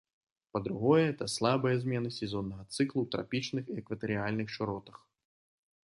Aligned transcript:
Па-другое, 0.53 1.01
гэта 1.09 1.27
слабыя 1.33 1.75
змены 1.85 2.09
сезоннага 2.19 2.63
цыклу 2.75 2.99
ў 3.03 3.07
трапічных 3.15 3.63
і 3.75 3.79
экватарыяльных 3.83 4.47
шыротах. 4.57 4.97